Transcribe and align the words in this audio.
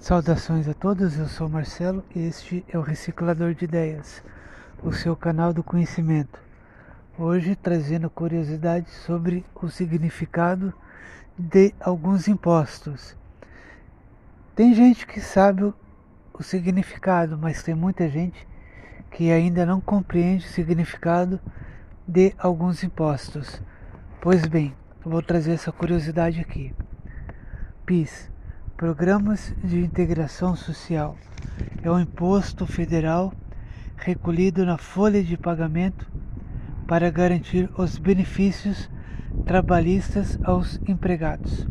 Saudações 0.00 0.66
a 0.66 0.72
todos, 0.72 1.18
eu 1.18 1.28
sou 1.28 1.46
Marcelo 1.46 2.02
e 2.16 2.20
este 2.20 2.64
é 2.70 2.78
o 2.78 2.80
Reciclador 2.80 3.52
de 3.52 3.66
Ideias, 3.66 4.24
o 4.82 4.94
seu 4.94 5.14
canal 5.14 5.52
do 5.52 5.62
conhecimento. 5.62 6.40
Hoje 7.18 7.54
trazendo 7.54 8.08
curiosidades 8.08 8.90
sobre 9.04 9.44
o 9.54 9.68
significado 9.68 10.72
de 11.38 11.74
alguns 11.78 12.28
impostos. 12.28 13.14
Tem 14.56 14.72
gente 14.74 15.06
que 15.06 15.20
sabe 15.20 15.64
o 16.32 16.42
significado, 16.42 17.36
mas 17.36 17.62
tem 17.62 17.74
muita 17.74 18.08
gente 18.08 18.48
que 19.10 19.30
ainda 19.30 19.66
não 19.66 19.82
compreende 19.82 20.46
o 20.46 20.50
significado 20.50 21.38
de 22.08 22.34
alguns 22.38 22.82
impostos. 22.82 23.62
Pois 24.18 24.46
bem, 24.46 24.74
vou 25.04 25.20
trazer 25.20 25.52
essa 25.52 25.70
curiosidade 25.70 26.40
aqui. 26.40 26.74
PIS 27.84 28.30
Programas 28.80 29.54
de 29.62 29.78
Integração 29.78 30.56
Social 30.56 31.14
é 31.82 31.90
um 31.90 32.00
imposto 32.00 32.66
federal 32.66 33.30
recolhido 33.94 34.64
na 34.64 34.78
folha 34.78 35.22
de 35.22 35.36
pagamento 35.36 36.10
para 36.88 37.10
garantir 37.10 37.68
os 37.76 37.98
benefícios 37.98 38.88
trabalhistas 39.44 40.38
aos 40.42 40.80
empregados. 40.88 41.66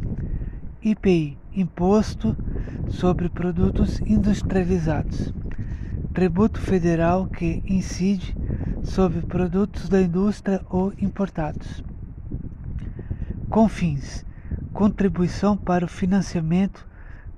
IPI 0.83 1.35
Imposto 1.51 2.37
sobre 2.89 3.27
Produtos 3.27 3.99
Industrializados 4.01 5.33
tributo 6.13 6.61
federal 6.61 7.25
que 7.25 7.63
incide 7.65 8.37
sobre 8.83 9.21
produtos 9.21 9.89
da 9.89 9.99
indústria 9.99 10.61
ou 10.69 10.93
importados. 11.01 11.83
Confins 13.49 14.23
contribuição 14.71 15.57
para 15.57 15.85
o 15.85 15.89
financiamento 15.89 16.87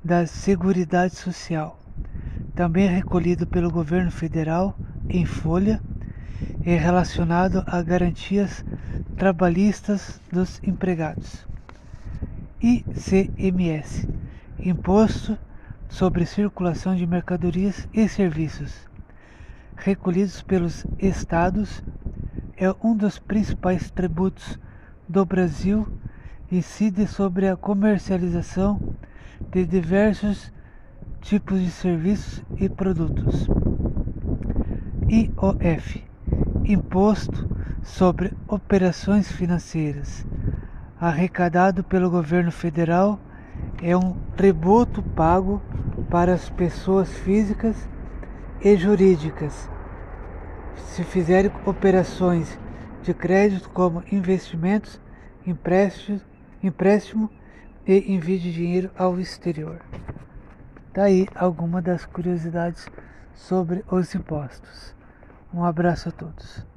da 0.04 0.26
Seguridade 0.26 1.16
Social, 1.16 1.80
também 2.56 2.88
recolhido 2.88 3.46
pelo 3.46 3.70
governo 3.70 4.10
federal 4.10 4.76
em 5.08 5.26
folha 5.26 5.80
e 6.66 6.76
relacionado 6.76 7.64
a 7.68 7.82
garantias 7.84 8.66
trabalhistas 9.16 10.20
dos 10.32 10.60
empregados. 10.64 11.46
ICMS 12.60 14.08
Imposto 14.60 15.38
sobre 15.90 16.26
Circulação 16.26 16.96
de 16.96 17.06
Mercadorias 17.06 17.88
e 17.94 18.08
Serviços, 18.08 18.88
recolhidos 19.76 20.42
pelos 20.42 20.86
estados, 21.00 21.84
é 22.58 22.74
um 22.84 22.96
dos 22.96 23.20
principais 23.20 23.90
tributos 23.92 24.60
do 25.10 25.26
Brasil 25.26 25.88
e 26.52 26.58
incide 26.60 27.08
sobre 27.08 27.48
a 27.48 27.56
comercialização 27.56 28.80
de 29.50 29.66
diversos 29.66 30.52
tipos 31.22 31.60
de 31.60 31.72
serviços 31.72 32.44
e 32.58 32.70
produtos. 32.70 33.48
IOF 35.10 36.04
Imposto 36.66 37.48
sobre 37.82 38.34
Operações 38.48 39.32
Financeiras 39.32 40.26
arrecadado 41.02 41.84
pelo 41.84 42.12
governo 42.12 42.52
federal 42.52 43.20
é 43.82 43.98
um 43.98 44.16
tributo 44.38 45.02
pago 45.02 45.60
para 46.12 46.34
as 46.34 46.48
pessoas 46.48 47.12
físicas 47.12 47.90
e 48.64 48.76
jurídicas 48.78 49.68
se 50.76 51.04
fizerem 51.04 51.52
operações 51.66 52.60
de 53.02 53.14
crédito 53.14 53.70
como 53.70 54.04
investimentos, 54.12 55.02
empréstimos, 55.46 56.24
empréstimo 56.62 57.30
e 57.88 58.14
envie 58.14 58.40
dinheiro 58.40 58.92
ao 58.98 59.20
exterior. 59.20 59.82
Daí 60.94 61.26
tá 61.26 61.40
alguma 61.40 61.82
das 61.82 62.06
curiosidades 62.06 62.88
sobre 63.34 63.84
os 63.90 64.14
impostos. 64.14 64.94
Um 65.54 65.64
abraço 65.64 66.10
a 66.10 66.12
todos. 66.12 66.72